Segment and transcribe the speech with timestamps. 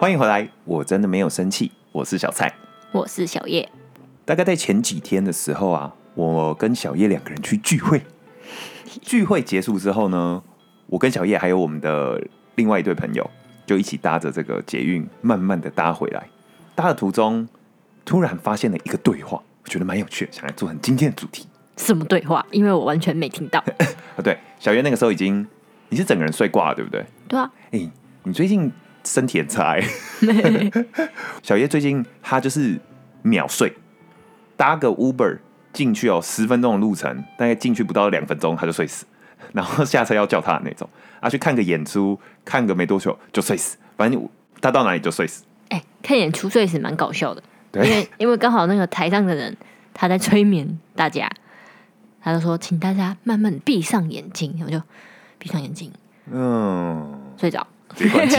[0.00, 2.50] 欢迎回来，我真的没有生气，我是小蔡。
[2.90, 3.68] 我是小叶，
[4.24, 8.00] 大概在前几天的时候啊，我跟小叶两个人去聚会。
[9.02, 10.42] 聚会结束之后呢，
[10.86, 12.18] 我跟小叶还有我们的
[12.54, 13.30] 另外一对朋友，
[13.66, 16.26] 就一起搭着这个捷运，慢慢的搭回来。
[16.74, 17.46] 搭的途中，
[18.06, 21.46] 突然发现了一个对话，我觉得蛮有趣的，想来做很今天的主题。
[21.76, 22.42] 什么对话？
[22.52, 23.62] 因为我完全没听到。
[24.16, 25.46] 啊，对，小叶那个时候已经，
[25.90, 27.04] 你是整个人睡挂了，对不对？
[27.28, 27.86] 对啊，哎、
[28.22, 28.72] 你最近
[29.12, 29.84] 身体很差、欸。
[31.42, 32.78] 小叶最近他就是
[33.22, 33.72] 秒睡，
[34.56, 35.38] 搭个 Uber
[35.72, 39.04] 进去哦，十分钟的路程，大概进去不到两分钟他就睡死，
[39.52, 40.88] 然后下车要叫他的那种。
[41.18, 44.28] 啊，去看个演出，看个没多久就睡死，反正
[44.60, 45.44] 他到哪里就睡死。
[45.68, 47.42] 哎、看演出睡死蛮搞笑的，
[47.74, 49.56] 因对为因为刚好那个台上的人
[49.92, 51.28] 他在催眠大家，
[52.22, 54.80] 他就说请大家慢慢地闭上眼睛，我就
[55.38, 55.92] 闭上眼睛。
[56.32, 58.36] 嗯，睡着，直接关机。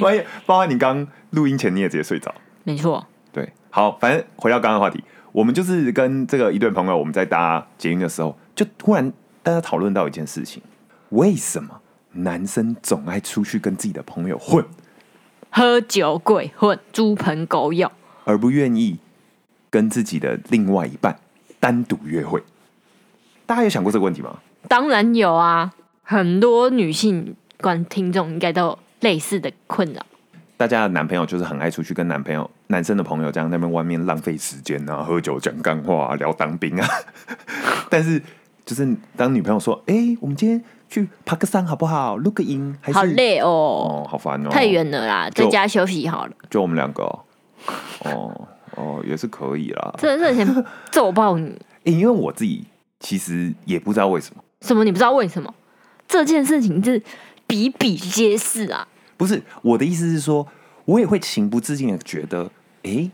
[0.00, 2.34] 万 一 包括你刚录音前你也直接睡着。
[2.64, 9.12] 没错，对，好，反正回到刚刚的话题，我们就是跟这个一对朋友，我们在搭捷运的时候，就突然
[9.42, 10.62] 大家讨论到一件事情：
[11.10, 11.80] 为什么
[12.12, 14.64] 男生总爱出去跟自己的朋友混，
[15.50, 17.90] 喝酒鬼混，猪朋狗友，
[18.24, 18.98] 而不愿意
[19.70, 21.18] 跟自己的另外一半
[21.58, 22.42] 单独约会？
[23.44, 24.38] 大家有想过这个问题吗？
[24.68, 30.04] 当然有啊，很多女性观听众应该都有类似的困扰。
[30.56, 36.86] 大家的男朋友就是很爱出去跟男朋友、男生的朋友这样在那边外面浪费时间啊，喝酒、讲干话、啊、聊当兵啊。
[37.90, 38.22] 但是，
[38.64, 42.16] 就是当女朋友说：“哎、我们今天去爬个山好不好？
[42.16, 46.32] 录个音还是好累哦，哦，好烦哦，太远了啦，就在家休息好了。
[46.48, 47.26] 就我们两个哦，
[48.04, 49.92] 哦哦，也是可以啦。
[49.98, 51.60] 真的是很想 揍爆你！
[51.84, 52.64] 诶因为我自己
[53.00, 54.84] 其实也不知道为什么，什么？
[54.84, 55.52] 你不知道为什么？
[56.06, 57.02] 这件事情是
[57.52, 58.88] 比比皆是啊！
[59.18, 60.48] 不是我的意思是说，
[60.86, 62.50] 我也会情不自禁的觉得，
[62.84, 63.10] 诶，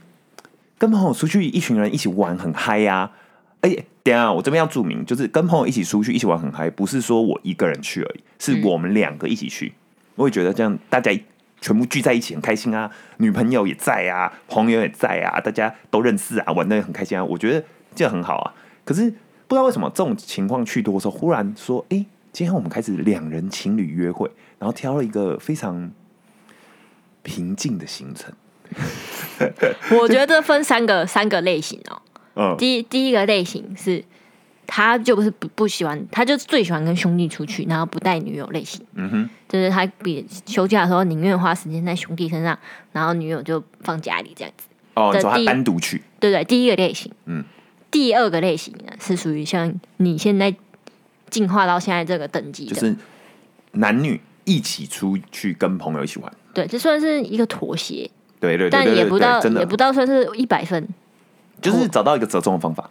[0.78, 3.10] 跟朋友出去，一群人一起玩很嗨呀、
[3.62, 9.72] 哎、等下，我这边要注明，就是跟朋友一起出去，一起玩很嗨，不是说我一个人去而已，是我们两个一起去。
[10.14, 11.10] 我也觉得这样大家
[11.60, 17.64] 全部聚在一起很开心啊，女朋友也在啊，朋友也在啊，大家都认识啊，玩的很开心啊，我觉得
[17.96, 18.54] 这样很好啊。
[18.84, 19.10] 可是
[19.48, 25.90] 不知道为什么这种情况去多的时候，忽然说，哎、今天我们开始两人情侣约会，然后挑了一个非常
[27.22, 28.32] 平静的行程。
[29.98, 32.02] 我觉得分三个三个类型哦。
[32.34, 34.04] 嗯，第一第一个类型是，
[34.66, 38.84] 他就不是不不喜欢，他就最喜欢跟兄弟出去，然后不带女友类型。
[38.94, 42.56] 嗯哼，就是他比休假的时候宁愿花时间在兄弟身上，
[42.92, 44.66] 然后女友就放家里这样子。
[44.94, 46.44] 哦，你说他单独去，对不对？
[46.44, 47.42] 第一个类型，嗯，
[47.90, 50.54] 第二个类型呢是属于像你现在
[51.30, 52.96] 进化到现在这个等级的，就是
[53.72, 56.32] 男女一起出去跟朋友一起玩。
[56.54, 60.88] 对，这算是一个妥协，对对对对对但也不到也不到算是一百分。
[61.60, 62.88] 就是找到一个折中的方法。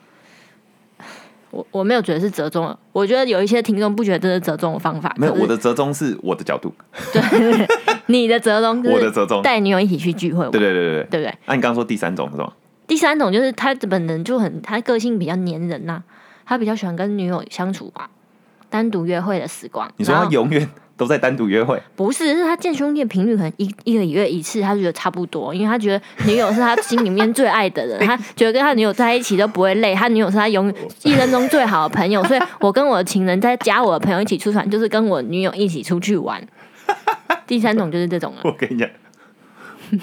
[1.50, 5.16] 我我没有觉得是折中了，我觉得有一些听众不觉得这是折中的方法。
[5.18, 6.74] 没有，我的折中是我的角度。
[7.14, 7.68] 对
[8.08, 11.04] 你的折中，我的折中带女友一起去聚会玩，对对对对对。
[11.10, 11.38] 对不对？
[11.46, 12.54] 那、你刚刚说第三种是什么？
[12.86, 16.04] 第三种就是他本人就很，他个性比较黏人呐、
[16.46, 18.10] 他比较喜欢跟女友相处啊，
[18.70, 19.90] 单独约会的时光。
[19.98, 30.74] 你说他永远都在单独约会，不是，是他见兄弟的频率可能一一个月一次，他就觉得差不多，因为他觉得女友是他心里面最爱的人， 他觉得跟他女友在一起都不会累，他女友是他永
[31.04, 36.42] 一生中最好的朋友，所以我跟我的情人在加我的朋友一起出团，就是跟我女友一起出去玩。
[37.46, 38.90] 第三种就是这种我跟你讲，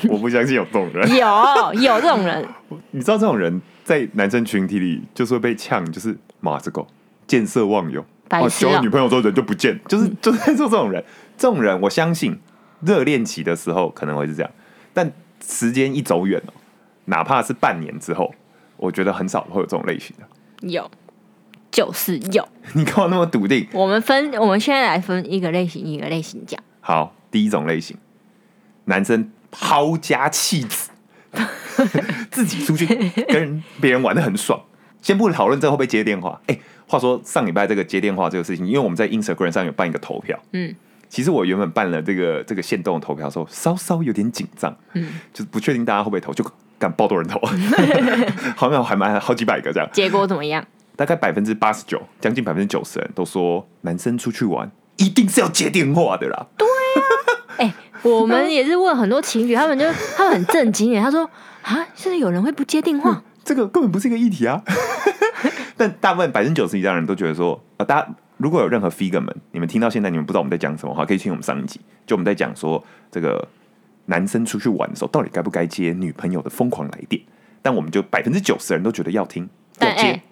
[0.08, 1.00] 我不相信有这种人。
[1.08, 2.46] 人，有有这种人，
[2.92, 6.86] 你知道这种人在男生群体里就是会被呛，就是马子狗
[7.26, 8.88] 见色忘友，哦，白痴啊交女！
[8.88, 11.04] 朋友之后人就不见，就是 就是在做这种人。
[11.36, 12.38] 这种人，我相信
[12.80, 14.50] 热恋期的时候可能会是这样，
[14.92, 15.12] 但
[15.44, 16.52] 时间一走远哦，
[17.06, 18.32] 哪怕是半年之后，
[18.76, 20.68] 我觉得很少会有这种类型的。
[20.68, 20.88] 有，
[21.72, 22.48] 就是有。
[22.74, 23.66] 你干嘛那么笃定？
[23.72, 26.58] 我们分，我们现在来分一个类型一个类型讲。
[26.80, 27.96] 好，第一种类型，
[28.84, 30.90] 男生抛家弃子，
[32.30, 32.86] 自己出去
[33.28, 34.62] 跟别人玩的很爽。
[35.04, 40.74] 先不讨论这会不会接电话，哎、话说上礼拜这个接电话这个事情，因为我们在 Instagram 上有办一个投票，嗯，
[41.10, 46.42] 其实我原本办了这个这个限动投票的时候，稍稍有点紧张，嗯，就是不确定大家会不会投，就
[46.78, 47.38] 敢爆多人投，
[48.56, 50.64] 好像还蛮好几百个这样，结果怎么样？
[50.96, 56.46] 大概百分之八十九，将近百分之九十人都说男生出去玩一定是要接电话的啦。
[56.56, 57.04] 对啊。
[57.58, 59.84] 哎、我们也是问很多情侣，他们就
[60.16, 61.28] 他们很震惊耶，他说
[61.62, 63.22] 啊，现在有人会不接电话？
[63.44, 64.62] 这个根本不是一个议题啊。
[65.76, 73.46] 但大部分百分之九十以上的人都觉得说，呃，大家如果有任何 figure 们，你们听到现在你们不知道我们在讲什么的话，可以听我们上一集，就我们在讲说这个
[74.06, 77.20] 男生出去玩的时候，到底该不该接女朋友的疯狂来电？
[77.60, 79.48] 但我们就百分之九十人都觉得要听，
[79.80, 80.22] 要接。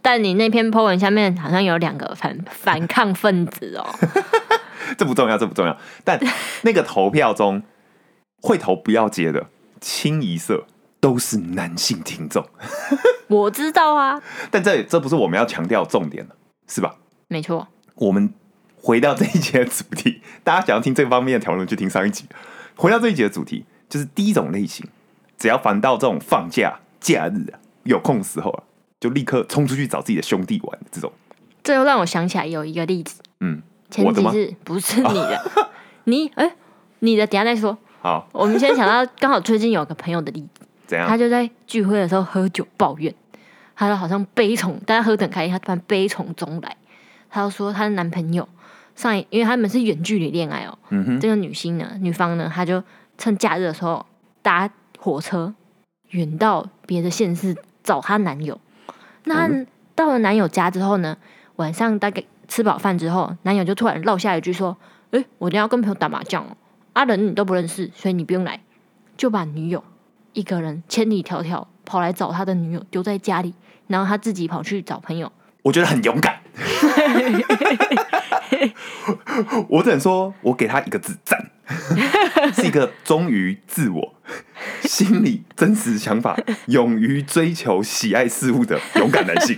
[0.00, 3.86] 但你那篇 po 文下面好像有两个反 反抗分子哦，
[4.96, 5.76] 这不重要，这不重要。
[6.04, 6.18] 但
[6.62, 7.62] 那个投票中
[8.40, 9.46] 会投不要接的，
[9.80, 10.66] 清一色
[11.00, 12.44] 都是男性听众。
[13.28, 16.34] 我知道啊，但这这不是我们要强调重点了，
[16.66, 16.96] 是吧？
[17.28, 18.32] 没错，我们
[18.80, 22.24] 回到这一节的主题， 大家想要听这方面的讨论，去听上一集。
[22.76, 24.86] 回到这一节的主题，就是第一种类型，
[25.36, 28.62] 只要烦到这种放假、假日啊，有空的时候啊，
[28.98, 30.78] 就立刻冲出去找自己的兄弟玩。
[30.90, 31.12] 这种，
[31.62, 33.60] 这又让我想起来有一个例子，嗯，
[33.90, 34.32] 前几我的吗？
[34.32, 35.50] 日不是你的，
[36.04, 36.54] 你哎、
[37.00, 37.76] 你的等下再说。
[38.00, 40.57] 好，我们先想到，刚好最近有个朋友的例子，
[40.88, 41.06] 怎样？
[41.06, 43.14] 他就在聚会的时候喝酒抱怨，
[43.76, 46.76] 他好像悲从，大家喝得很开心，他突然悲从中来，
[47.30, 48.48] 他就说她的男朋友
[48.96, 52.82] 上一，因为他们是远距离恋爱哦，嗯哼，这个女星呢，女方呢，她就
[53.18, 54.04] 趁假日的时候
[54.42, 54.68] 搭
[54.98, 55.54] 火车
[56.08, 57.54] 远到别的县市
[57.84, 58.58] 找她男友。
[59.24, 61.16] 那她到了男友家之后呢，
[61.56, 64.76] 晚上大概吃饱饭之后，男友就突然落下一句说
[65.12, 66.56] ：“诶，我等一下要跟朋友打麻将哦，
[66.94, 68.60] 阿仁你都不认识，所以你不用来。”
[69.18, 69.82] 就把女友
[70.32, 73.54] 一个人千里迢迢跑来找他的女友，丢在家里，
[73.86, 75.30] 然后他自己跑去找朋友。
[75.62, 76.40] 我觉得很勇敢。
[79.68, 81.50] 我只能说，我给他一个字赞，
[82.54, 84.14] 是一个忠于自我、
[84.82, 86.36] 心里真实想法、
[86.66, 89.56] 勇于追求喜爱事物的勇敢男性。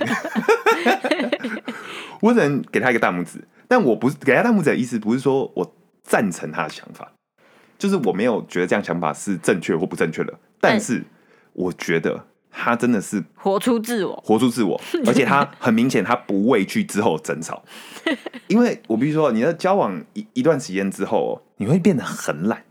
[2.20, 7.12] 我只能给他一个大拇指，但我不是给他大拇指的意思，不是说我赞成他的想法，
[7.78, 11.04] 就是我没有觉得这样想法是正确或不正确的，但是
[11.52, 17.62] 我觉得他真的是活出自我，活出自我， 而且他很明显，他不畏惧之后的争吵，
[18.48, 22.64] 因为我必须说，你的交往一一段时间之后，你会变得很懒，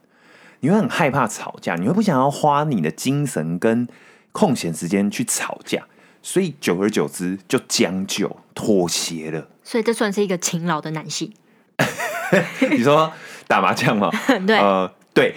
[0.59, 3.87] 你会很害怕吵架，你会不想要花你的精神跟
[4.31, 5.85] 空闲时间去吵架，
[6.21, 9.47] 所以久而久之就将就妥协了。
[9.63, 11.31] 所以这算是一个勤劳的男性。
[12.69, 13.11] 你说
[13.47, 14.11] 打麻将吗？
[14.45, 15.33] 对，呃，对，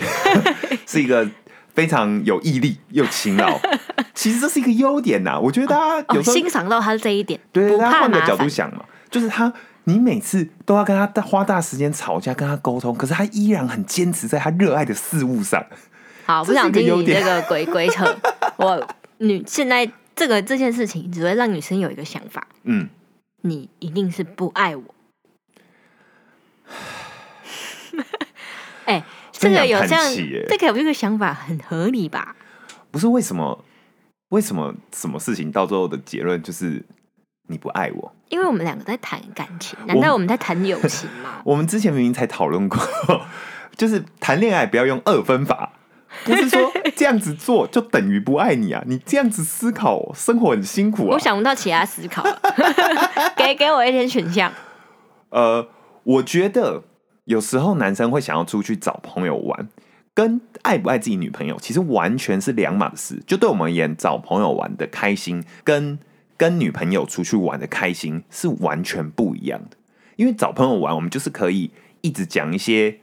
[0.86, 1.26] 是一个
[1.74, 3.58] 非常有毅力又勤劳。
[4.14, 8.20] 其实这是一个优点呐，我觉得大家有哦，时候欣赏到他这一点，对，大家换个。
[8.20, 9.52] 角度想嘛，就是他，
[9.84, 15.64] 你每次都要跟他花大时间吵架，跟他沟通，可是他依然很坚持在他热爱的事物上。
[16.26, 18.04] 好，不想听你这个鬼鬼扯。
[18.56, 18.86] 我
[19.18, 22.88] 女现在这个这件事情只会让女生有一个想法，嗯，
[23.40, 24.82] 你一定是不爱我。
[28.84, 29.04] 哎、
[29.42, 30.02] 这个有这样
[30.48, 32.34] 这个有这个想法很合理吧？
[32.90, 33.64] 不是为什么？
[34.28, 36.82] 为什么什么事情到最后的结论就是
[37.48, 38.14] 你不爱我？
[38.30, 41.42] 因为我们两个在谈感情，难道我们在谈友情吗？
[41.44, 42.78] 我们 之前明明才讨论过，
[43.76, 45.72] 就是谈恋爱不要用二分法。
[46.24, 48.82] 不是说这样子做就等于不爱你啊！
[48.86, 51.14] 你这样子思考，生活很辛苦啊。
[51.14, 52.38] 我想不到其他思考了，
[53.34, 54.52] 给给我一点选项。
[55.30, 55.66] 呃，
[56.04, 56.82] 我觉得
[57.24, 59.68] 有时候男生会想要出去找朋友玩，
[60.14, 63.22] 跟爱不爱自己女朋友其实完全是两码事。
[63.26, 65.98] 就对我们而言，找朋友玩的开心，跟
[66.36, 69.76] 跟女朋友出去玩的开心是完全不一样的。
[70.16, 72.98] 因为找朋友玩，我们就是可以一直讲一些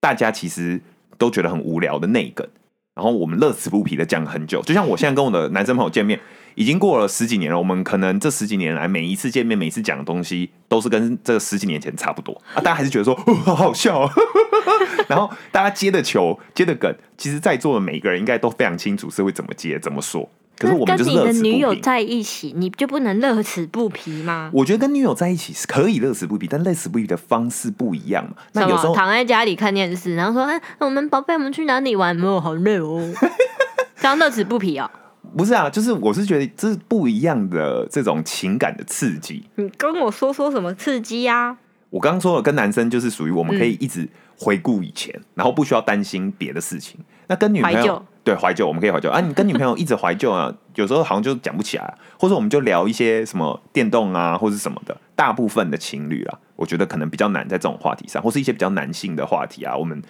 [0.00, 0.80] 大家其实
[1.16, 2.46] 都觉得很无聊的内梗，
[2.94, 4.62] 然后我们乐此不疲的讲很久。
[4.62, 6.20] 就像我现在跟我的男生朋友见面，
[6.54, 14.10] 已经过了十几年了，我们可能这十几年来每一次见面，每一次讲的东西都是跟这十几年前差不多啊，大家还是觉得说 哦好好笑、哦，
[15.08, 20.28] 然后大家接的球、接的梗，其实在座的每一个人应该都非常清楚是会怎么接、怎么说。
[20.56, 21.50] 可是我们跟你的就是乐此不疲。
[21.50, 24.50] 女友在一起，你就不能乐此不疲吗？
[24.54, 28.36] 我觉得跟女友在一起是可以乐此不疲，但乐此不疲的方式不一样嘛。
[28.52, 32.16] 那什有时候躺在家里看电视，然后说：“哎，我们宝贝，我们去哪里玩？
[32.20, 33.12] 哦，好累哦。
[34.00, 34.88] ”刚乐此不疲哦。
[35.36, 39.44] 不是啊，就是我是觉得这是不一样的这种情感的刺激。
[39.56, 41.56] 你跟我说说什么刺激啊？
[41.90, 46.98] 我刚刚说了，跟男生就是属于我们嗯可以一直回顾以前，然后不需要担心别的事情。
[47.26, 49.20] 那跟女朋友对怀旧，我们可以怀旧啊。
[49.26, 54.96] 你跟女朋友一直怀旧啊，有时候好像就讲不起来，或者我们就聊一些什么电动啊，或者什么的。
[55.16, 60.02] 大部分的情侣啊，我觉得可能比较难在这种话题上，或是一些比较男性的话题啊，我们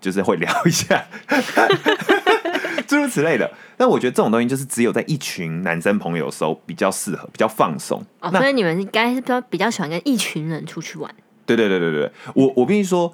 [0.00, 1.04] 就是会聊一下，
[2.86, 3.50] 诸如此类的。
[3.76, 8.02] 但我觉得这种东西就是只有在一群男生朋友的时候比较适合，比较放松。
[8.20, 11.12] 哦，所以你们应该是比较比较喜欢跟一群人出去玩。
[11.46, 13.12] 对对对对对，我我必须说，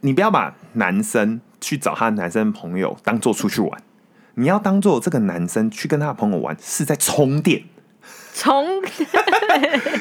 [0.00, 3.82] 你不要把男生去找他的男生朋友当做出去玩，
[4.34, 7.62] 你要当做这个男生去跟他的朋友玩是在充电。
[8.32, 8.80] 从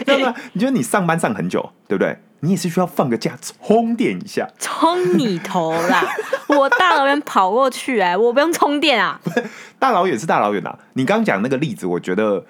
[0.05, 0.33] 对吧？
[0.53, 2.17] 你觉得你上班上很久，对不对？
[2.39, 4.47] 你也是需要放个假充电一下。
[4.57, 6.03] 充你头啦！
[6.47, 9.19] 我大老远跑过去、哎，我不用充电啊。
[9.77, 10.79] 大老远是大老远啊！
[10.93, 12.43] 你刚刚讲那个例子，我觉得，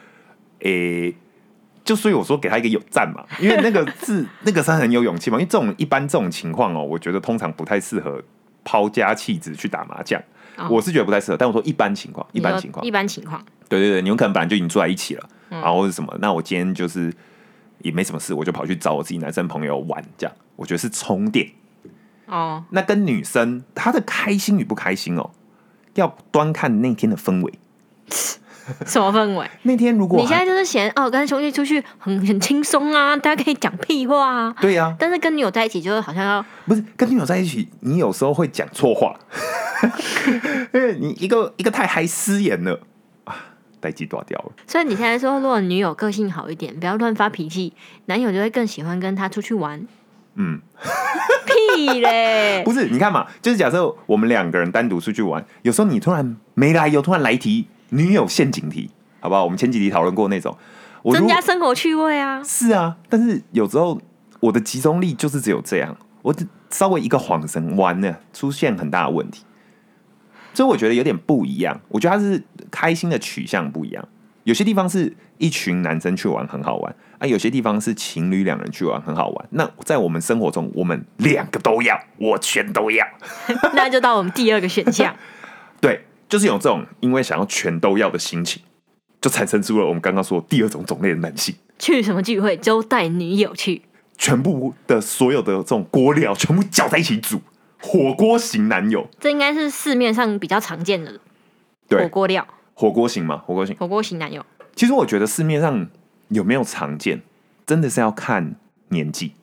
[0.60, 1.14] 诶、
[1.84, 5.38] 就所以我说给他一个有赞嘛，因为那个字 那个是很有勇气嘛。
[5.38, 8.22] 因为这种一般这种情况哦，我觉得通常不太适合
[8.64, 10.22] 抛家弃子去打麻将。
[10.58, 17.14] 哦我是觉得不太适合，但我说一般情况，一般情况一，般情况，对对对，你们可能本来就已经住在一起了，嗯然后或者什么，那我今天就是
[17.80, 21.50] 也没什么事，我就跑去找我自己男生朋友玩，这样我觉得是充电。
[22.26, 25.32] 哦，那跟女生她的开心与不开心哦，
[25.96, 27.54] 要端看那天的氛围。
[28.86, 29.50] 什么氛围？
[29.64, 34.56] 那天如果你现在就是嫌哦，跟兄弟出去很很轻松啊，大家可以讲屁话啊。
[34.62, 39.20] 对呀、但是跟女友在一起，就是好像要不是跟女友在一起，你有时候会讲错话，
[40.74, 42.80] 因为你一个一个太嗨失言了
[43.82, 44.52] 啊，待机断掉了。
[44.68, 47.74] 所以你现在说，如果女友个性好一点，不要乱发脾气，
[48.06, 49.86] 男友就会更喜欢跟她出去玩。
[50.36, 50.62] 嗯，
[51.46, 52.62] 屁嘞！
[52.66, 59.44] 不是，你看嘛，就是假设我们两个人单独出去玩，有时候你突然没来由，突然来一题女友陷阱题，好不好？
[59.44, 60.58] 我们前几集讨论过那种，
[61.02, 62.42] 我增加生活趣味啊！
[62.44, 64.00] 是啊，但是有时候
[64.40, 69.44] 我的集中力就是只有这样，我只稍微一个晃神，完了出现很大的问题，
[70.54, 71.80] 所以我觉得有点不一样。
[71.90, 74.08] 我觉得他是开心的取向不一样，
[74.44, 79.48] 有些地方是一群男生去玩很好玩啊，有些地方是情侣两人去玩很好玩。
[79.52, 83.06] 那在我们生活中，我们两个都要，我全都要，
[83.74, 85.16] 那就到我们第二个选项，
[85.80, 88.62] 对，就是有这种因为想要全都要的心情，
[89.20, 91.56] 就产生出了我们刚刚说第二种种类的男性。
[91.80, 93.82] 去什么聚会都带女友去。
[94.18, 97.42] 全部的所有的这种锅料全部搅在一起煮，
[97.82, 101.20] 火锅型男友，这应该是市面上比较常见的火
[101.88, 103.76] 对，锅料，火锅型嘛，火锅型。
[103.76, 104.46] 火锅型男友。
[104.76, 105.88] 其实我觉得市面上
[106.30, 107.22] 有没有常见，
[107.66, 108.56] 真的是要看
[108.90, 109.34] 年纪。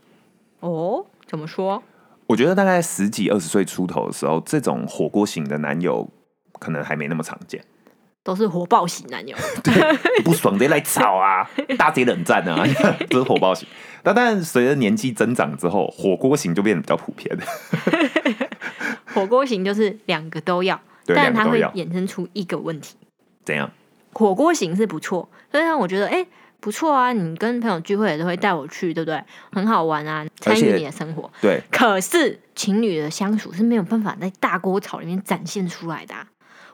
[0.60, 1.82] 哦，怎么说？
[2.28, 6.08] 我觉得大概十几二十岁出头的时候，这种火锅型的男友
[6.58, 7.64] 可能还没那么常见。
[8.28, 9.34] 都是火爆型男友。
[9.64, 12.62] 对不爽的来吵啊， 大姐冷战啊，
[13.08, 13.66] 都是火爆型。
[14.04, 17.34] 那但随着年纪增长之后，火锅型就变得比较普遍。
[19.06, 22.96] 火锅型就是两个都要，但它会衍生出一个问题。
[23.46, 23.70] 怎样？
[24.12, 26.26] 火锅型是不错，所以让我觉得哎、
[26.60, 29.18] 不错啊，你跟朋友聚会也都会带我去，对不对？
[29.52, 31.30] 很好玩啊，参与你的生活。
[31.40, 36.26] 对，可是情侣的相处是没有办法在大锅炒里面展现出来的、啊。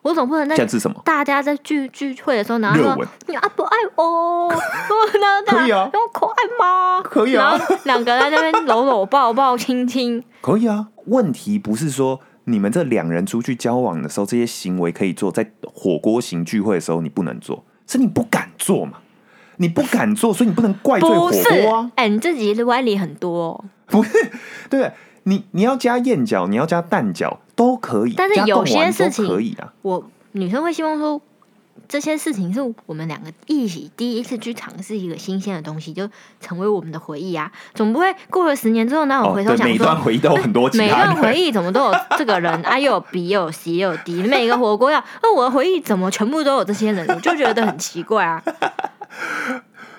[0.04, 1.00] 我总不能在像是什么？
[1.02, 4.50] 大家在聚聚会的时候，然后说你爱不爱我？
[5.18, 7.00] 然后可以啊那么可爱吗？
[7.02, 18.98] 可以啊然后两个人在那边搂搂抱抱亲亲，可以啊，问题不是说你们这两人出去交往的时候，这些行为可以做，在火锅型聚会的时候你不能做，是你不敢做嘛？
[19.56, 21.90] 你不敢做，所以你不能怪罪火锅啊，？
[21.96, 23.64] 哎、你自己的歪理很多、哦。
[23.86, 24.12] 不是，
[24.68, 24.92] 对不对？
[25.22, 29.72] 你你要加燕饺，你要加蛋饺都可以，但是有些事情可以啊。
[29.82, 31.20] 我女生会希望说，
[31.86, 36.08] 这些事情是我们两个一起第一次去尝试一个新鲜的东西，就
[36.40, 37.52] 成为我们的回忆啊。
[37.74, 40.88] 总不会过了十年之后，那我回头想说，每一段回忆都有很多其 每。
[40.88, 47.06] 段回忆怎么都有这个人啊，又有 B 又有 C 又有 D，每个火锅要，那我的回忆怎么全部都有这些人？
[47.08, 48.42] 我就觉得很奇怪啊。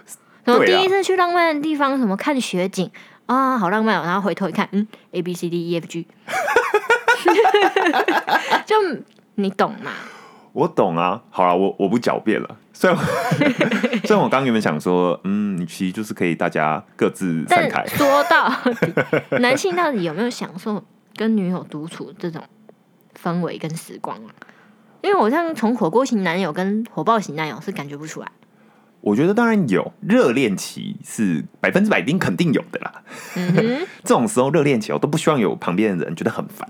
[0.05, 2.89] 什么 对啊第一次去浪漫的地方，什么看雪景
[3.25, 4.03] 啊，好浪漫哦。
[4.05, 6.08] 然后回头一看，嗯，A B C D E F G，
[8.65, 8.75] 就
[9.36, 9.91] 你懂吗？
[10.53, 12.58] 我懂啊，好了，我我不狡辩了。
[12.72, 13.00] 虽然
[14.05, 17.86] 虽然我刚原本想说，嗯，你其实就是可以大家各自散但开。
[17.88, 20.84] 说到底，男性到底有没有享受
[21.15, 22.41] 跟女友独处这种
[23.22, 24.32] 氛围跟时光啊？
[25.01, 28.32] 因为我像从火锅型男友跟火爆型男友是感觉不出来。
[29.05, 32.91] 我觉得当然有热恋期是百分之百一定肯定有的啦。
[34.03, 36.67] 这种时候热恋期我都不希望有旁边的人觉得很烦。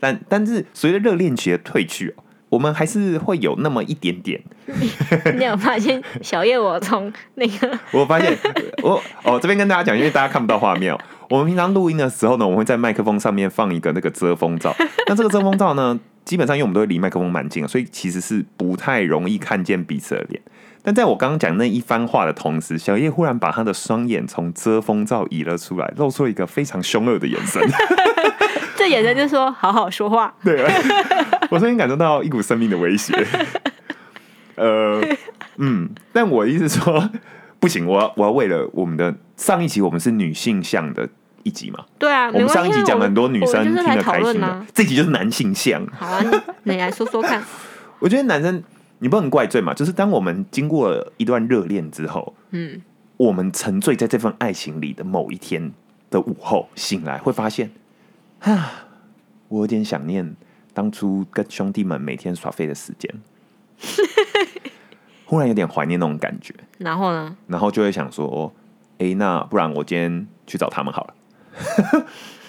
[0.00, 4.42] 但但是随着热恋期的退去哦，我们还是会有那么一点点。
[5.38, 8.36] 你有发现小叶我从那个 我发现
[8.82, 11.00] 我哦这边跟大家讲，因为大家看不到画面哦。
[11.30, 14.74] 我们平常录音的时候呢，我们会在麦克风上面放一个那个遮风罩。
[15.06, 20.42] 那这个遮风罩呢，基本上因为我们都会离麦克风蛮近的，所以其实是不太容易看见彼此的脸。
[20.88, 27.62] 但在我刚刚讲那一番话的同时，小叶忽然把他的双眼从遮风罩移了出来，露出了一个非常凶恶的眼神。
[28.74, 30.64] 这眼神就说好好说话，对，
[31.50, 33.12] 我瞬间感受到一股生命的威胁。
[34.54, 34.98] 呃，
[35.58, 37.10] 嗯，但我的意思是说，
[37.60, 41.06] 不行，我要我要为了我们的上一集，我们是女性向的
[41.42, 44.64] 一集嘛，对啊，我们上一集讲了很多女生听得开心的，。
[44.72, 45.86] 这集就是男性向。
[45.92, 47.42] 好啊，你你来说说看。
[47.98, 48.62] 我觉得男生
[49.00, 52.82] 你不能怪罪嘛，就是当我们经过了一段热恋之后，嗯，
[53.16, 55.72] 我们沉醉在这份爱情里的某一天
[56.10, 57.70] 的午后醒来，会发现，
[58.40, 58.86] 啊，
[59.48, 60.34] 我有点想念
[60.74, 63.14] 当初跟兄弟们每天耍废的时间，
[65.26, 67.36] 忽然有点怀念那种感觉，然后呢？
[67.46, 68.52] 然后就会想说，
[68.98, 71.14] 诶，那不然我今天去找他们好了，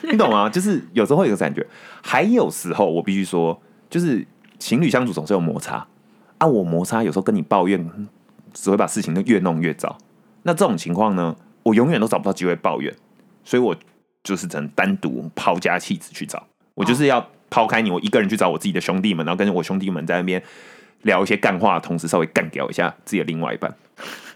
[0.11, 0.49] 你懂吗？
[0.49, 1.65] 就是有时候会有个感觉，
[2.01, 4.25] 还有时候我必须说，就是
[4.57, 5.85] 情侣相处总是有摩擦
[6.39, 7.89] 啊，我摩擦有时候跟你抱怨，
[8.53, 9.97] 只会把事情就越弄越糟。
[10.43, 12.93] 那这种情况呢，我永远都找不到机会抱怨，
[13.43, 13.75] 所以我
[14.23, 20.41] 就是只能单独抛家弃子去找，我就是要抛开你，我一个人去找我自己的兄弟们，然后跟我兄弟们在那边
[21.03, 23.75] 聊一些干话，同时稍微干掉一下自己的另外一半。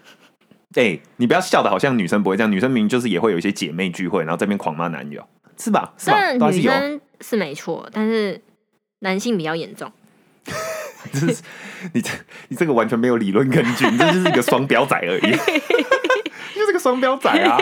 [0.76, 5.24] 哎、你不要笑的好像女生不会这样，女生明明就是也会有一些姐妹聚会，然后这边狂骂男友，
[5.56, 5.94] 是吧？
[5.96, 6.16] 是吧？
[6.18, 8.42] 但女生是没错，但是
[8.98, 9.90] 男性比较严重。
[11.12, 11.42] 这是
[11.92, 12.10] 你这
[12.48, 15.36] 你这个完全没有理论根据，你这就是一个双标仔而已，你
[16.54, 17.58] 就是个双标仔啊！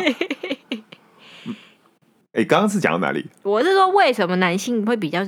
[2.32, 3.28] 哎、刚刚是讲到哪里？
[3.42, 5.20] 我是说，为什么男性会比较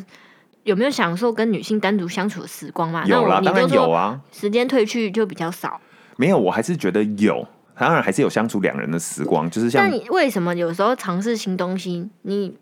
[0.62, 3.04] 有没有享受跟女性单独相处的时光嘛？
[3.06, 5.80] 那有啦，我当然有啊，时间褪去就比较少。
[6.16, 7.46] 没有，我还是觉得有，
[7.78, 12.56] 当然还是有相处两人的时光，就是像那你为什么有时候尝试新东西，你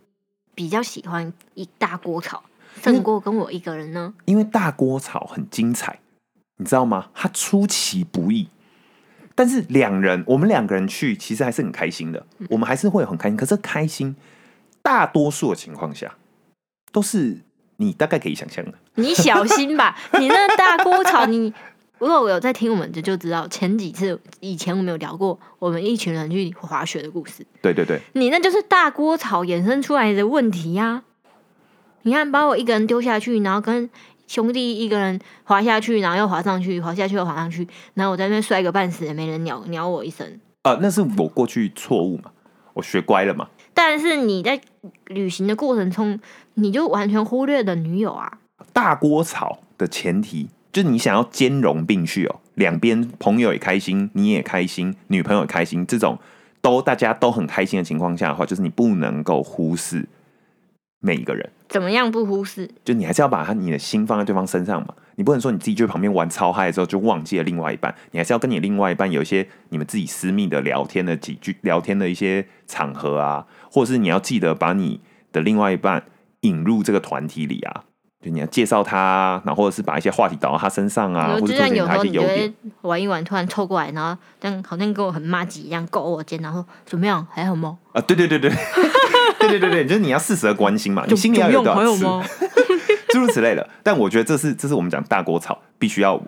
[0.57, 2.43] 比较喜欢一大锅炒，
[2.81, 4.15] 胜过跟我一个人呢？
[4.25, 5.99] 因为大锅炒很精彩，
[6.59, 7.09] 你知道吗？
[7.15, 8.49] 它出其不意，
[9.35, 13.37] 但是两人我们两个人去，其实还是很开心的，我们还是会很开心。
[13.37, 14.15] 可是开心，
[14.83, 16.15] 大多数的情况下
[16.93, 17.39] 都是
[17.77, 18.75] 你大概可以想象的。
[18.95, 21.53] 你小心吧， 你那大锅炒，你
[21.99, 31.05] 如果我有在听我们的就知道，前几次以前我们有聊过我们一群人去滑雪的故事，对对对，你那就是大锅炒衍生出来的问题呀、
[32.03, 33.89] 你看，把我一个人丢下去，然后跟
[34.27, 40.41] 兄弟一个人滑下去，然后又滑上去，滑下去又滑上去，然后我在那边摔个半死，也没人鸟鸟我一声。
[40.63, 42.31] 呃，那是我过去错误嘛，
[42.75, 43.49] 我学乖了嘛。
[43.75, 44.61] 但是你在
[45.07, 46.19] 旅行的过程中，
[46.55, 48.39] 你就完全忽略了女友啊。
[48.73, 56.19] 大锅炒的前提就是你想要兼容并蓄哦，两边朋友也开心，你也开心，女朋友也开心，这种
[56.61, 60.09] 都大家都很开心的情况下的话，就是你不能够忽视
[61.01, 62.71] 每一个人，怎么样不忽视？
[62.85, 64.95] 就你还是要把他你的心放在对方身上嘛。
[65.17, 75.01] 你不能说你自己就在旁边玩超嗨的时候就忘记了另外一半，你还是要跟你另外一半有一些你们自己私密的聊天的几句聊天的一些场合啊，或者是你要记得把你
[75.33, 76.05] 的另外一半
[76.41, 77.85] 引入这个团体里啊。
[78.23, 82.89] 就你要介绍他啊，然后或者是把一些话题导到他身上啊，或就者凸显他像有时候一些优点你就会。
[82.89, 87.77] 玩一玩，突然凑过来，然后这样好像跟我很骂街一样勾我肩，然后怎么样还好吗？
[87.93, 88.49] 啊，对对对对，
[89.59, 92.25] 对对对对，就是你要适时的关心嘛，你心里要有多还少吃，有吗？
[93.11, 93.69] 诸如此类的。
[93.83, 96.21] 但我觉得这是这是我们讲大锅炒必须要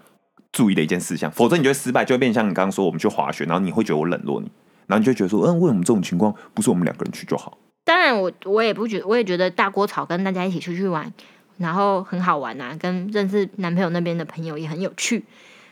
[0.52, 4.50] 注意的一件事项，否则你就会失败，就会变成像你刚刚说，我们去滑雪，然后你会觉得我冷落你，
[4.86, 7.58] 然后你就会觉得说，嗯，为什么这种情况不是我们两个人去就好？
[7.84, 11.12] 当然我，我也不觉，我也觉得大锅炒跟大家一起出去玩，
[11.58, 15.24] 然后很好玩啊，跟认识男朋友那边的朋友也很有趣。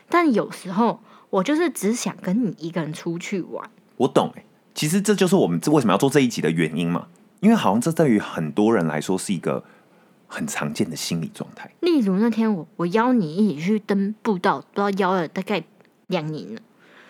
[0.09, 3.67] 但有时候我就是只想跟你一个人出去玩。
[3.97, 4.43] 我懂哎、
[4.75, 7.07] 其实这就是我们为什么要做这一集的原因嘛，
[7.43, 9.61] 因为好像这对于很多人来说是一个
[10.27, 11.69] 很常见的心理状态。
[11.81, 15.61] 例如那天我我邀你一起去登步道，不知道邀了大概
[16.07, 16.61] 两年了，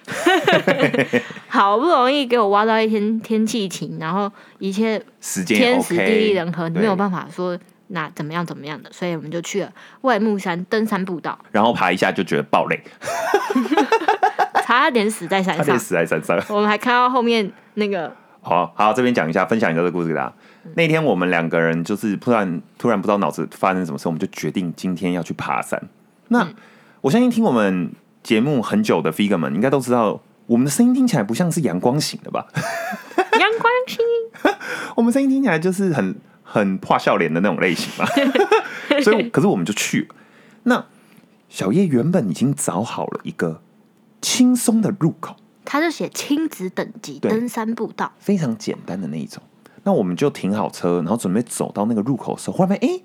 [1.48, 7.56] 好不容易给我挖到一天天气晴，然后一切时间天时地利人和，你没有办法说
[7.89, 12.84] 那怎么样怎么样的，所以我们就去了外木山登山步道，然后爬一下就觉得爆累，
[14.65, 15.80] 差点死在山上差点。
[15.80, 16.43] 死在山上。
[16.50, 18.12] 我们还看到后面那个
[18.43, 20.34] 好好，这边讲一下，分享一下这个故事给大家。
[20.75, 25.82] 那天我们两个人就是突然突然不知道脑子发生什么事，我们就决定今天要去爬山。
[26.27, 26.47] 那、
[27.01, 32.45] 我相信听我们节目很久的 figure 们应该都知道，我们的声音听起来不像是阳光型的吧？
[33.39, 34.53] 阳光型，
[34.95, 38.06] 我们声音听起来就是很很画笑脸的那种类型嘛。
[39.03, 40.15] 所以，可是我们就去了。
[40.63, 40.86] 那
[41.49, 43.62] 小叶原本已经找好了一个
[44.21, 49.41] 轻松的入口，他就写亲子等级对登山步道，非常简单的那一种。
[49.84, 53.02] 那我们就停好车，然后准备走到那个入口的时候，忽然发现，哎、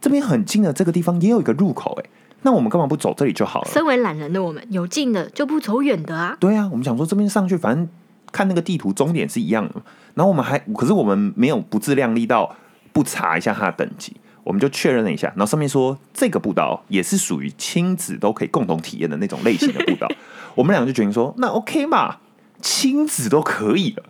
[0.00, 2.10] 这边很近的这个地方也有一个入口、哎，
[2.42, 3.68] 那我们干嘛不走这里就好了？
[3.70, 6.36] 身为懒人的我们，有近的就不走远的啊。
[6.40, 7.88] 对啊，我们想说这边上去，反正
[8.32, 9.82] 看那个地图终点是一样的嘛。
[10.14, 12.56] 然后我们还，可是我们没有不自量力到
[12.92, 14.16] 不查一下它的等级，
[14.50, 20.08] 我们就确认了一下，然后上面说这个步道也是属于亲子都可以共同体验的那种类型的步道。
[20.56, 22.16] 我们两个就决定说，那 OK 嘛，
[22.60, 24.02] 亲子都可以了。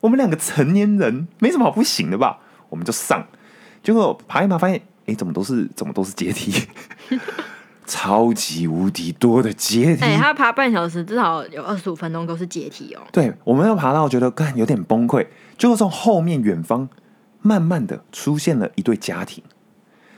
[0.00, 2.40] 我们两个成年人没什么好不行的吧？
[2.70, 3.24] 我们就上，
[3.84, 6.52] 结果爬一爬发现，哎、怎么都是怎么都是阶梯。
[7.86, 10.02] 超级无敌多的阶梯。
[10.02, 13.02] 哎、他爬半小时，至少有二十五分钟都是阶梯哦。
[13.12, 15.24] 对，我们要爬到觉得干有点崩溃，
[15.56, 16.88] 结果从后面远方
[17.42, 19.44] 慢慢的出现了一对家庭。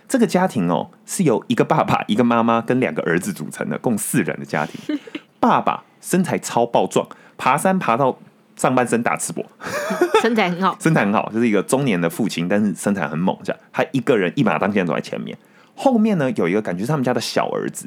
[0.09, 4.99] 这个家庭哦是由一个爸爸、一个妈妈跟两个儿子组成的，共四人的家庭。
[5.41, 8.19] 爸爸身材超暴壮，爬山爬到
[8.57, 9.45] 上半身打赤膊，
[10.23, 13.61] 身材很好， 身材很好，就是一个中年的父亲，但是身材很猛，这样。
[13.73, 15.37] 他一个人一马当先走在前面。
[15.75, 17.87] 后面呢有一个感觉是他们家的小儿子，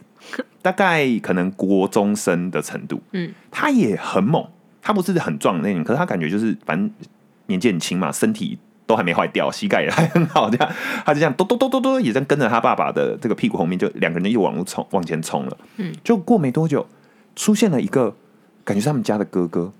[0.61, 4.45] 大概可能国中生的程度，嗯，他也很猛，
[4.79, 6.89] 他不是很壮的那种，可是他感觉就是反正
[7.47, 10.67] 年纪很轻嘛，身体都还没坏掉，膝盖也还很好，这样
[11.05, 15.55] 他就这样咚咚咚咚咚，也在跟着他爸爸的这个屁股后面，就两个人又往路冲往前冲了。
[15.77, 16.87] 嗯，就过没多久，
[17.35, 18.15] 出现了一个
[18.63, 19.71] 感觉是他们家的哥哥，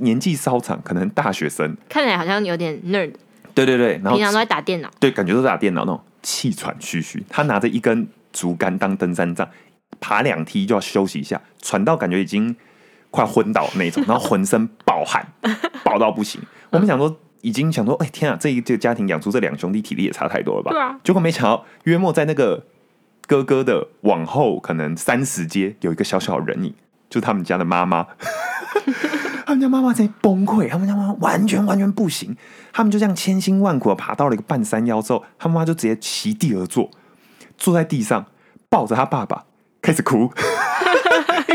[0.00, 3.12] 年纪稍长，可能大学生，看起来好像有点 nerd，
[3.54, 4.90] 对对对，然后平常都在打电脑。
[4.98, 7.24] 对，感觉都在打电脑那种气喘吁吁。
[7.28, 9.48] 他拿着一根竹竿当登山杖，
[10.00, 12.56] 爬两梯就要休息一下，喘到感觉已经
[13.12, 15.24] 快昏倒那种，然后浑身暴汗，
[15.84, 16.40] 暴到不行。
[16.70, 20.72] 我们想说，已经想说，哎、天啊，这一这个家庭养出这两兄弟体力也差太多了吧？
[20.72, 22.66] 对啊结果没想到，约莫在那个
[23.28, 26.74] 哥哥的往后可能三十阶，有一个小小的人影，
[27.08, 28.08] 就是他们家的妈妈。
[29.46, 32.36] 他们家妈妈在崩溃，他们家妈妈完全完全不行，
[32.72, 36.90] 他们就这样千辛万苦的爬到了一个半山腰之后，他妈妈就直接席地而坐，
[37.56, 38.26] 坐在地上
[38.68, 39.44] 抱着他爸爸
[39.80, 40.32] 开始哭，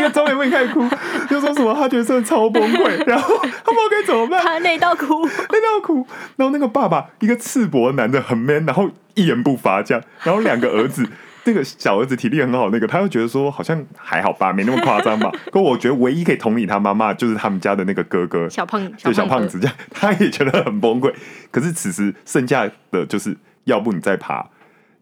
[0.01, 0.83] 一个中年妇女开始哭，
[1.29, 11.07] 就说什么他觉得真的超崩溃，然后他不知道该怎么办，他累到哭，累到哭，然后那个爸爸一个赤膊男的很 man，然后一言不发这样，然后两个儿子。
[11.43, 15.31] 那个小儿子体力很好，那个他又觉得说好像还好吧，没那么夸张吧。
[15.51, 21.11] 可我觉得唯一可以同理他妈妈就是他们家的那个哥哥，小胖对小胖胖子这样，他也觉得很崩溃。
[21.49, 24.47] 可是此时剩下的就是，要不你再爬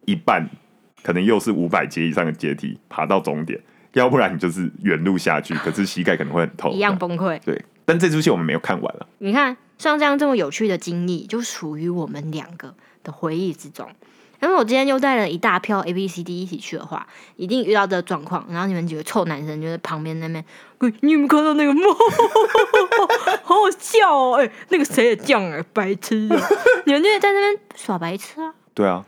[0.05, 0.49] 一半，
[1.03, 3.59] 可能又是五百阶以上的阶梯爬到终点，
[3.93, 6.71] 要不然你就是原路下去，可是膝盖可能会很痛。
[6.71, 7.39] 一样崩溃。
[7.43, 9.07] 对，但这出戏我们没有看完了。
[9.17, 13.89] 你看，像这样这么有趣的经历，就属于我们两个的回忆之中。
[14.41, 18.45] 因为我今天又带了一大票 A B C D 一起去的话，一定遇到这个状况。
[18.49, 20.45] 然后你们几个臭男生就在旁边那边，
[20.77, 21.81] 喂你有没有看到那个猫？
[23.43, 24.35] 好好笑哦！
[24.39, 26.39] 哎、那个谁也这样哎、白痴啊！
[26.85, 28.53] 你们就在那边耍白痴啊！
[28.73, 29.03] 对啊，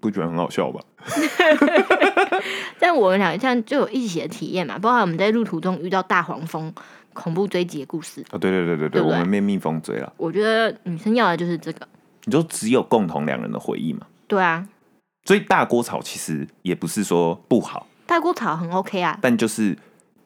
[0.00, 0.82] 不觉得很好笑吧？
[2.78, 6.72] 但我们俩像就有一起的体验嘛，包括我们在路途中遇到大黄蜂
[7.12, 8.24] 恐怖追击的故事。
[8.30, 10.12] 哦，对对对对对我们被蜜蜂追了。
[10.16, 11.86] 我觉得女生要的就是这个。
[12.24, 14.06] 你就只有共同两人的回忆嘛。
[14.28, 14.68] 对啊，
[15.24, 19.76] 所以大锅炒其实也不是说不好，大锅炒很 OK 啊，但就是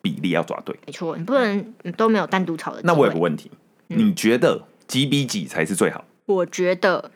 [0.02, 0.76] 比例要抓对。
[0.86, 2.80] 没错，你不能你都没有单独炒的。
[2.82, 3.50] 那我有个问题，
[3.88, 6.04] 嗯你觉得几比几才是最好？
[6.26, 7.10] 我觉得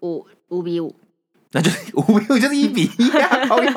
[0.00, 0.94] 五五比五，
[1.52, 3.46] 那就是五比五就是一比一啊！
[3.48, 3.70] 好有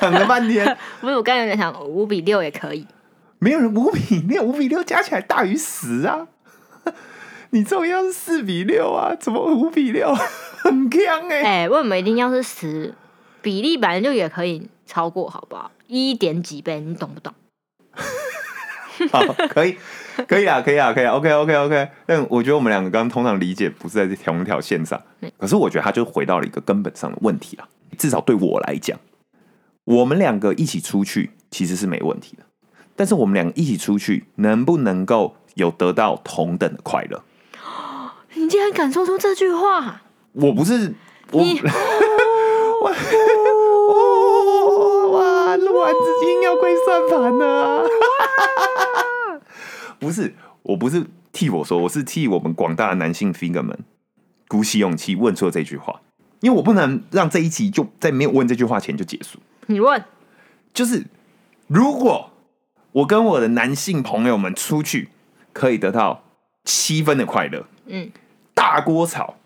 [0.00, 2.86] 讲了半天， 不是我刚才有在想五比六也可以。
[3.38, 6.28] 没有人五比六，五比六加起来大于十啊！
[7.50, 10.14] 你这种要是四比六啊，怎么五比六？
[10.62, 12.94] 很强哎、哎、为什么一定要是十？
[13.40, 15.72] 比例本来就也可以超过，好不好？
[15.88, 17.32] 一点几倍，你懂不懂？
[19.10, 19.76] 好，可以，
[20.28, 21.88] 可以啊，可以啊，可以啊，OK OK OK。
[22.06, 27.68] 但我觉得我们两个刚刚通常理解不是在这同一条线上嗯，可是我觉得他就回到了一个根本上的问题啊。
[27.98, 28.98] 至少对我来讲，
[29.84, 32.42] 我们两个一起出去其实是没问题的，
[32.96, 37.22] 但是我们两个一起出去能不能够有得到同等的快乐？
[38.34, 40.02] 你竟然敢说出这句话？
[40.32, 40.94] 我不是
[41.30, 41.42] 我
[45.12, 47.84] 哇，录完自己硬要归算盘了啊！
[49.98, 53.78] 不是，我不是替我说，我是替我们广大的男性 figure 们
[54.48, 56.00] 鼓起勇气问出了这句话，
[56.40, 59.38] 因为我不能让这一集就在没有问这句话前就结束。
[59.66, 60.04] 你问，
[60.74, 61.06] 就是
[61.66, 62.32] 如果
[62.92, 65.08] 我跟我的男性朋友们出去，
[65.52, 66.24] 可以得到
[66.64, 68.10] 七分的快乐，嗯。
[68.54, 69.36] 大锅炒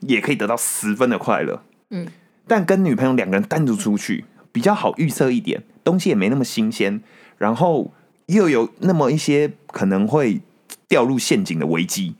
[0.00, 2.08] 也可以得到十分的快乐，嗯，
[2.46, 7.00] 但跟女朋友两个人单独出去比较好预测一点，东西也没那么新鲜，
[7.38, 7.92] 然后
[8.26, 10.40] 又有那么一些可能会
[10.88, 12.14] 掉入陷阱的危机，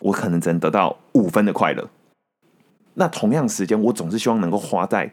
[0.00, 1.88] 我可能只能得到五分的快乐。
[2.94, 5.12] 那同样时间，我总是希望能够花在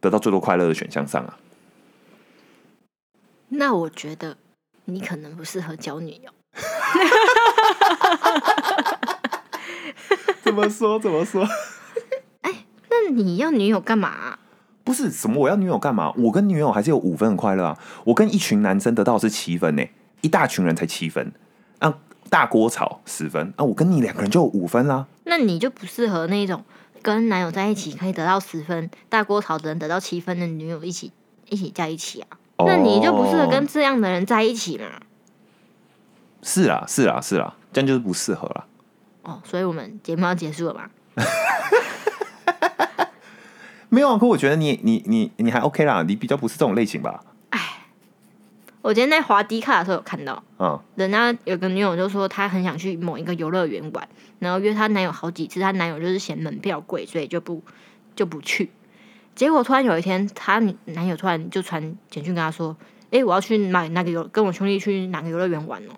[0.00, 1.38] 得到最多快乐的选项上啊。
[3.48, 4.36] 那我觉得
[4.84, 6.30] 你可能不适合交女友。
[10.42, 10.98] 怎么说？
[10.98, 11.46] 怎么说？
[12.42, 14.38] 哎那你要女友干嘛啊、
[14.84, 16.12] 不是什么我要女友干嘛？
[16.18, 17.78] 我跟女友还是有五分的快乐啊！
[18.04, 19.82] 我跟一群男生得到的是七分呢、
[20.20, 21.32] 一大群人才七分，
[21.78, 25.06] 啊，大锅炒十分啊，我跟你两个人就有五分啦。
[25.24, 26.62] 那你就不适合那种
[27.00, 31.10] 跟男友在一起可以得到十分，大锅炒的人得到七分的女友一起
[31.48, 32.36] 一起在一起啊？
[32.58, 34.84] 那你就不适合跟哦这样的人在一起嘛？
[36.42, 38.66] 是啊是啊是啊，这样就是不适合了。
[39.22, 40.90] 哦，所以我们节目要结束了嘛？
[43.94, 47.20] 没有啊，可我觉得你你你你还 OK 啦，你比较不是这种类型吧？
[48.82, 54.06] 我今天在滑迪卡的时候有看到，嗯，人家有个女友就说她很想去某一个游乐园玩，
[54.40, 57.62] 然后约她男友好几次，她男友就是嫌门票贵，所以就不
[58.16, 58.68] 就不去。
[59.34, 62.76] 结果突然有一天，她男友突然就传简讯跟她说
[63.08, 65.92] ：“诶，我要去买那个游，跟我兄弟去哪个游乐园玩哦。”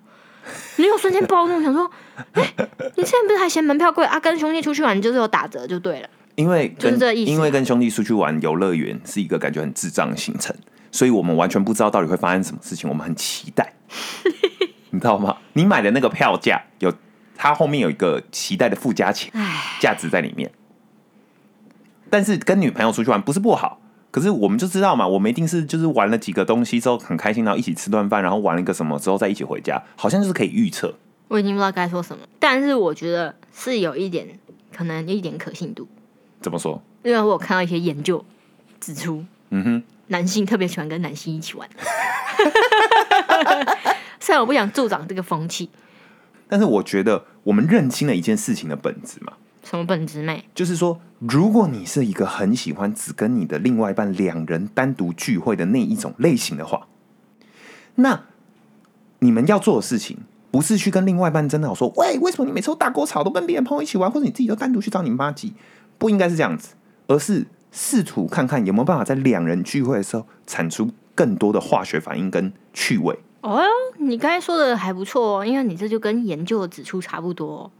[0.78, 1.90] 女友瞬间暴怒，想说
[2.34, 2.54] ：“诶，
[2.94, 4.20] 你之前不是还嫌门票贵啊？
[4.20, 6.08] 跟兄弟出去玩就是有打折就对了。
[6.36, 10.54] 因为就是跟因为跟兄弟出去玩游乐园是一个感觉很智障的行程，
[10.92, 13.74] 所以我们完全不知道到底会发生什么事情，我们很期待，
[14.90, 15.36] 你知道吗？
[15.54, 16.92] 你买的那个票价有
[17.34, 20.50] 它后面有一个期待的附加钱唉，价值在里面，
[22.08, 23.80] 但是跟女朋友出去玩不是不好。
[24.12, 30.94] 可是我们就知道嘛，我们一定是就是玩了几个东西之后很开心，然后一起吃顿饭，然后玩了一个什么之后再一起回家，好像就是可以预测。
[31.28, 34.38] 我已经不知道该说什么，但是我觉得是有一点
[34.74, 35.86] 可能有一点可信度，
[36.46, 36.80] 怎么说？
[37.02, 38.24] 因为我有看到一些研究
[38.78, 41.68] 指出，嗯哼，男性特别喜欢跟男性一起玩。
[44.20, 45.68] 虽然我不想助长这个风气，
[46.46, 49.32] 但是我觉得我们认清了一件事情的本质嘛，
[49.64, 50.44] 什么本质妹？
[50.54, 56.86] 就是说，如果你是一个很喜欢只跟你的另外一半两人单独聚会的那一种类型的话，
[57.96, 58.22] 那
[59.18, 60.18] 你们要做的事情
[60.52, 65.52] 不是去跟另外一半争吵说，喂，为什么你每次都大锅炒都跟别人朋友一起玩，或者你自己都单独去找你妈鸡，
[65.98, 66.74] 不应该是这样子，
[67.06, 73.18] 而是试图看看有没有办法在两人聚会的时候产出更多的化学反应跟趣味。
[73.40, 73.62] 哦，
[73.98, 77.70] 你刚才说的还不错哦，因为你这就跟研究的指出差不多、哦。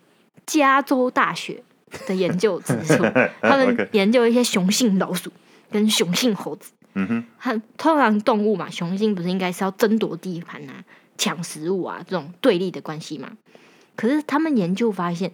[0.47, 1.61] 加州大学
[2.07, 3.03] 的研究指出，
[3.43, 5.33] 他们研究一些雄性老鼠
[5.71, 10.85] 跟雄性猴子，嗯哼，它通常动物嘛，雄性不是应该是要争夺地盘啊、
[11.19, 13.33] 抢食物啊这种对立的关系嘛？
[13.97, 15.33] 可是他们研究发现，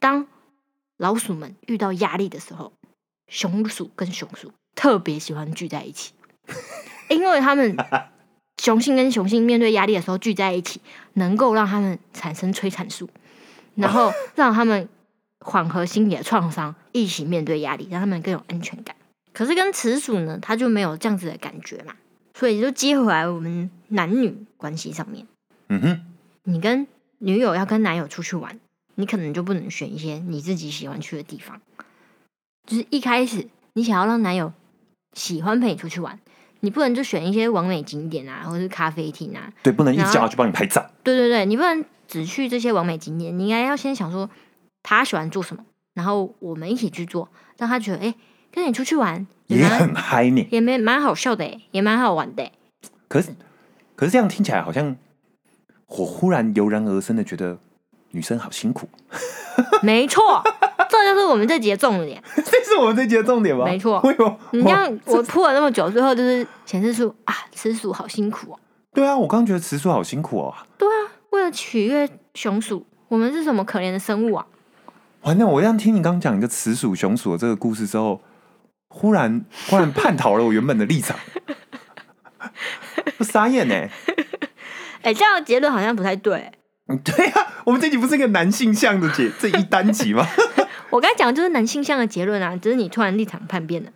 [0.00, 0.26] 当
[0.98, 2.72] 老鼠们遇到压力的时候，
[3.28, 6.12] 雄鼠跟雄鼠特别喜欢聚在一起，
[7.08, 7.76] 因为他们
[8.60, 10.80] 雄性跟雄性面对压力的时候聚在一起，
[11.14, 13.08] 能够让他们产生催产素，
[13.76, 14.88] 然后让他们
[15.40, 18.96] 缓和心理的创伤，一起面对压力，让他们更有安全感。
[19.32, 21.94] 可是跟雌鼠呢，它就没有这样子的感觉嘛，
[22.34, 25.24] 所以就接回来我们男女关系上面，
[25.68, 26.00] 嗯哼，
[26.42, 28.58] 你跟女友要跟男友出去玩，
[28.98, 31.60] 你可能就不能选一些你自己喜欢去的地方，
[32.66, 34.52] 就是一开始你想要让男友
[35.12, 36.18] 喜欢陪你出去玩，
[36.60, 40.84] 你不能就选一些完美景点啊，或者是咖啡厅啊，对，不能一直然后叫他去帮你拍照。
[41.04, 44.28] 对对对，你不能只去这些完美景点，你应该要先想说
[44.82, 48.14] 他喜欢做什么，然后我们一起去做，让他觉得哎、诶
[48.50, 52.52] 跟你出去玩也很嗨呢，也没蛮好笑的诶，也蛮好玩的诶。
[53.06, 53.36] 可是，
[53.94, 54.96] 可是这样听起来好像，
[55.86, 57.60] 我忽然油然而生的觉得
[58.10, 58.88] 女生好辛苦，
[59.82, 60.42] 没错，
[60.88, 62.22] 这就是我们这集的重点。
[62.36, 63.64] 这是我们这集的重点吗？
[63.66, 64.38] 没错为什么？
[64.52, 68.58] 你这样我铺了那么久，最后就是显示出啊，雌鼠好辛苦哦。
[68.94, 70.54] 对啊，我刚刚觉得雌鼠好辛苦哦。
[70.76, 74.46] 对啊为了取悦雄鼠，我们是什么可怜的生物啊？
[75.22, 78.22] 完了，我这样听你刚刚讲一个雌鼠雄鼠的这个故事之后，
[78.88, 81.16] 忽然忽然叛逃了我原本的立场，
[83.18, 83.74] 不傻眼呢。
[85.02, 86.38] 哎、这样的结论好像不太对。
[86.38, 86.52] 嗯
[86.96, 90.26] 对啊，我们这集不是一个男性向的节这一单集吗？
[90.90, 93.92] 我刚才讲的就是男性向的结论啊，只是你突然立场叛变了。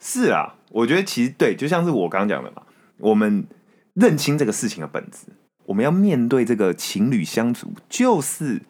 [0.00, 2.62] 是啊，我觉得其实对，就像是我刚刚讲的嘛，
[2.98, 3.46] 我们
[3.94, 5.26] 认清这个事情的本质，
[5.66, 8.62] 我们要面对这个情侣相处，就是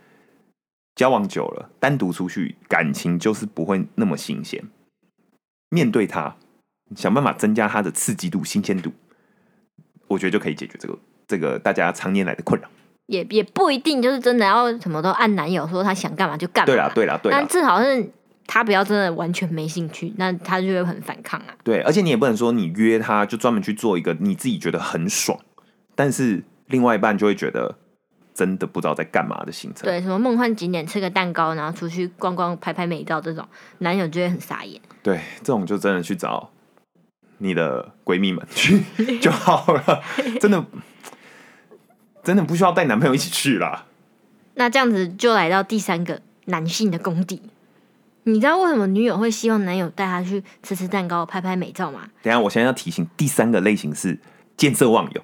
[0.94, 4.62] 交往久了，单独出去，感情就是不会那么新鲜。
[5.70, 6.36] 面对它，
[6.94, 8.92] 想办法增加它的刺激度、新鲜度，
[10.08, 12.68] 我觉得就可以解决这个这个大家常年来的困扰。
[13.12, 16.66] 也也不一定就是真的要什么都按男友说他想干嘛就干嘛。
[16.66, 18.10] 对啦，对啦，对啦但，至少是
[18.46, 21.54] 他不要真的完全没兴趣，那他就会很反抗啊。
[21.62, 25.38] 对，而且你也不能说你约他就专门去做一个你自己觉得很爽，
[25.94, 27.76] 但是另外一半就会觉得
[28.34, 29.84] 真的不知道在干嘛的行程。
[29.84, 33.46] 对，什么梦幻景点吃个蛋糕，然后出去逛逛、拍拍美照这种，
[33.78, 34.80] 男友就会很傻眼。
[35.02, 36.50] 对，这种就真的去找
[37.38, 38.82] 你的闺蜜们去
[39.20, 40.02] 就好了，
[40.40, 40.64] 真的
[42.22, 43.86] 真的不需要带男朋友一起去啦。
[44.54, 47.42] 那这样子就来到第三个男性的功底。
[48.24, 52.02] 你知道为什么女友会希望男友带她去吃吃蛋糕、拍拍美照吗？
[52.22, 54.16] 等下，我现在要提醒，第三个类型是
[54.56, 55.22] 见色忘友，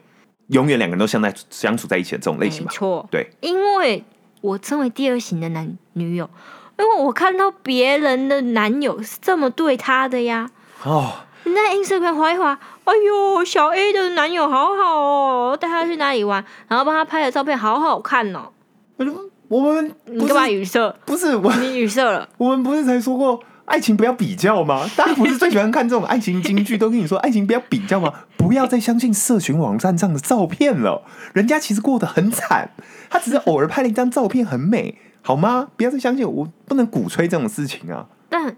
[0.49, 2.71] 永远两个人都相在相处在一起的这种类型吧？
[2.73, 4.03] 没错，对，因为
[4.41, 6.29] 我身为第二型的男女友，
[6.77, 10.51] 因为我看到别人的男友是这么对她的呀。
[10.83, 11.13] 哦，
[11.49, 18.51] 你在 Instagram 滑一滑，哎呦，小 A 的男友好好哦，带他去哪里玩，然后帮他拍的照片好好看哦。
[18.97, 20.95] 我就我们你干嘛语塞？
[21.07, 22.29] 不是我你语塞了。
[22.37, 24.85] 我们不是才说过爱情不要比较吗？
[24.95, 28.13] 大家不是最喜欢看这种爱情金句，都跟你说爱情不要比较吗？
[28.37, 32.71] 不要再相信社群网站上的照片了，人家其实过得很惨，
[33.09, 35.69] 他只是偶尔拍了一张照片很美，好吗？
[35.77, 38.07] 不要再相信我，不能鼓吹这种事情啊！
[38.29, 38.57] 但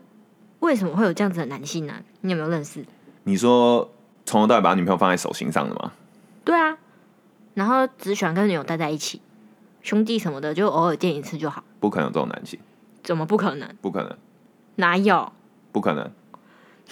[0.60, 1.94] 为什么会有这样子的男性呢？
[2.20, 2.84] 你有没有认识？
[3.24, 3.90] 你说
[4.24, 5.92] 从头到尾把女朋友放在手心上的吗？
[6.44, 6.76] 对啊，
[7.54, 9.20] 然后只喜欢跟女友待在一起，
[9.82, 12.58] 兄弟什么的就偶尔见一次就好，不可能有这种男性，
[13.02, 13.68] 怎么不可能？
[13.80, 14.16] 不可能，
[14.76, 15.32] 哪有？
[15.72, 16.10] 不可能，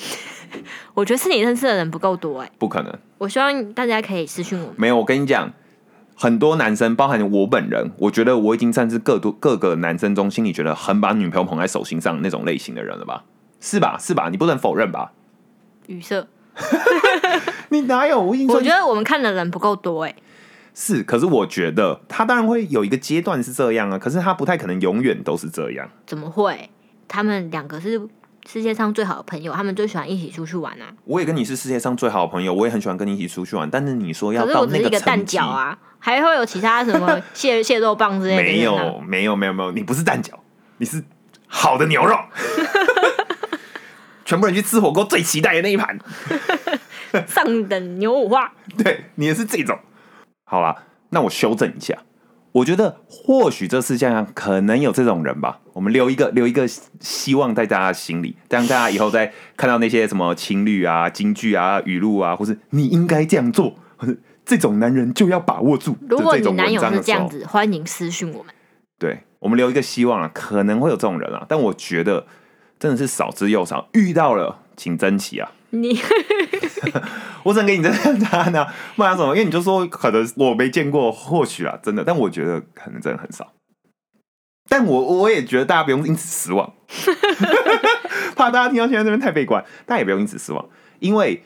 [0.94, 2.94] 我觉得是你认识的人不够多哎、不可能。
[3.18, 4.74] 我希望大家可以私讯我们。
[4.78, 5.52] 没有，我跟你讲，
[6.14, 13.24] 很多男生，包含我本人，我觉得我已经算是各多各个男生中心里觉得很把女朋友捧在手心上那种类型的人了吧？
[13.61, 13.97] 是吧？
[13.99, 14.29] 是吧？
[14.31, 15.12] 你不能否认吧？
[15.87, 16.27] 语塞，
[17.71, 18.21] 你哪有？
[18.21, 20.14] 我已经说我觉得我们看的人不够多哎、
[20.75, 25.88] 是，可是我觉得他当然会有一个阶段是这样啊，可是他不太可能永远都是这样。
[26.07, 26.71] 怎么会？
[27.09, 28.01] 他们两个是
[28.47, 30.92] 世界上最好的朋友，他们最喜欢一起出去玩啊。
[31.05, 38.42] 我也跟你是世界上最好的朋友，我也很喜欢跟你一起出去玩，但是你说要可是到那我只是一个蛋饺，啊，还会有其他什么 蟹蟹肉棒之类的。
[38.42, 40.33] 没有，没有，没有，没有，你不是蛋饺，
[40.77, 41.03] 你是
[41.47, 42.14] 好的牛肉。
[44.29, 45.99] 全部人去吃火锅最期待的那一盘，
[47.27, 48.53] 上等牛五花。
[48.77, 49.79] 对你也是这种。
[50.45, 51.97] 好啦，那我修正一下，
[52.53, 55.61] 我觉得或许这世界上可能有这种人吧。
[55.73, 56.69] 我们留一个留一个
[57.01, 64.14] 希望在大家心里，这样大家以后再看到那些什么情侣啊、京剧啊、语录啊，或是你应该这样做，或者
[64.45, 65.97] 这种男人就要把握住。
[66.07, 68.55] 如果你男友是这样子，欢迎私讯我们。
[68.99, 72.27] 对我们留一个希望啊，可能会有这种人啊，但我觉得
[72.79, 75.51] 真的是少之又少，遇到了请珍惜啊。
[75.71, 76.01] 你
[77.45, 79.35] 我只能给你这样答案啊，不然什么？
[79.35, 83.53] 因为你就说可能我没见过，或许啊，真的，但我觉得可能真的很少。
[84.71, 86.73] 但我我也觉得大家不用因此失望，
[88.37, 90.64] 怕大家听到现在这边太悲观，大家也不用因此失望，
[91.01, 91.43] 因为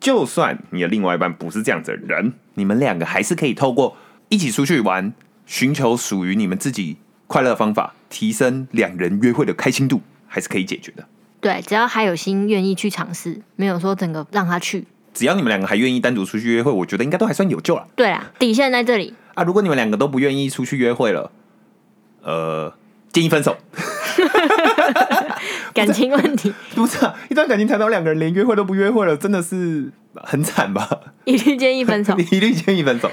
[0.00, 3.96] 就算你的另外一半不是这样子的人，你们两个还是可以透过
[4.28, 5.12] 一起出去玩，
[5.46, 10.00] 寻求属于你们自己快乐方法，提升两人约会的开心度，
[10.32, 11.04] 还是可以解决的。
[11.42, 14.86] 对，只要还有心愿意去尝试，没有说整个让他去。
[15.12, 17.86] 只要你们两个还愿意单独出去约会，我觉得应该都还算有救了。
[17.94, 19.12] 对啊，底线在这里。
[19.34, 21.30] 啊，如果你们两个都不愿意出去约会了，
[22.22, 22.72] 呃，
[23.12, 23.58] 建议分手。
[25.74, 30.88] 感情问题 不是、啊，一段感情谈到两个人连约会都不约会了，真的是很惨吧？
[31.24, 32.16] 一律建议分手。
[32.30, 33.10] 一律建议分手。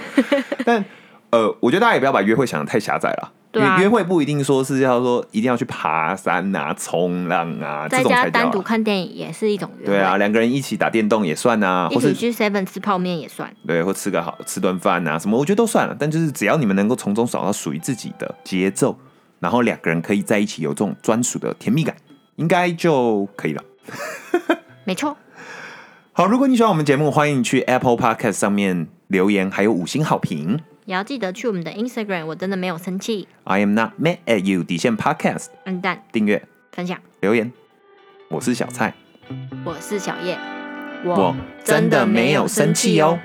[0.65, 0.83] 但
[1.31, 3.31] 呃，我觉得大家也不要把约会想的太狭窄了。
[3.51, 9.93] 对啊约约会不一定说是要说一定要去爬山啊、冲浪啊，这在家单独看电影也是一种约会。
[9.93, 13.51] 对啊，，两个人一起打电动也算啊，或是一起去 Seven 吃泡面也算。
[13.65, 15.95] 对，或吃个好吃顿饭啊什么，我觉得都算了。
[15.99, 18.95] 但就是只要你们能够从中找到属于自己的节奏，
[19.39, 21.95] 然后两个人可以在一起有这种专属的甜蜜感，
[22.35, 23.63] 应该就可以了。
[24.83, 25.17] 没错，
[26.13, 30.59] 好，如果你喜欢我们节目，欢迎去 Apple Podcast 上面留言，还有五星好评。
[30.89, 33.27] 也要记得去我们的 Instagram，我真的没有生气。
[33.43, 36.43] I am not mad at you 底线 Podcast 按赞订阅。
[36.71, 37.53] 分享，留言，
[38.31, 38.95] 我是小蔡，
[39.63, 40.35] 我是小叶，
[41.05, 43.19] 我真的没有生气哦。